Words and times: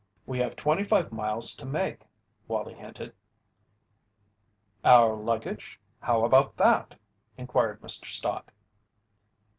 "We 0.25 0.39
have 0.39 0.55
twenty 0.55 0.83
five 0.83 1.11
miles 1.11 1.53
to 1.57 1.63
make," 1.63 1.99
Wallie 2.47 2.73
hinted. 2.73 3.13
"Our 4.83 5.15
luggage? 5.15 5.79
How 5.99 6.25
about 6.25 6.57
that?" 6.57 6.95
inquired 7.37 7.81
Mr. 7.83 8.05
Stott. 8.07 8.49